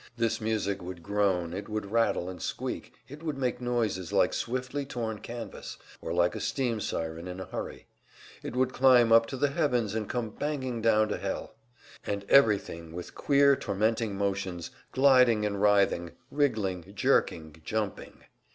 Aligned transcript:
This 0.17 0.41
music 0.41 0.81
would 0.81 1.03
groan, 1.03 1.53
it 1.53 1.69
would 1.69 1.85
rattle 1.91 2.27
and 2.27 2.41
squeak; 2.41 2.91
it 3.07 3.21
would 3.21 3.37
make 3.37 3.61
noises 3.61 4.11
like 4.11 4.33
swiftly 4.33 4.83
torn 4.83 5.19
canvas, 5.19 5.77
or 6.01 6.11
like 6.11 6.33
a 6.35 6.39
steam 6.39 6.79
siren 6.79 7.27
in 7.27 7.39
a 7.39 7.45
hurry. 7.45 7.85
It 8.41 8.55
would 8.55 8.73
climb 8.73 9.11
up 9.11 9.27
to 9.27 9.37
the 9.37 9.51
heavens 9.51 9.93
and 9.93 10.09
come 10.09 10.31
banging 10.31 10.81
down 10.81 11.07
to 11.09 11.17
hell. 11.19 11.53
And 12.03 12.25
every 12.29 12.57
thing 12.57 12.93
with 12.93 13.13
queer, 13.13 13.55
tormenting 13.55 14.15
motions, 14.17 14.71
gliding 14.91 15.45
and 15.45 15.61
writhing, 15.61 16.13
wriggling, 16.31 16.93
jerking, 16.95 17.61
jumping. 17.63 18.23